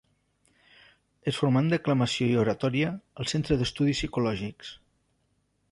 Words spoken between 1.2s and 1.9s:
Es formà en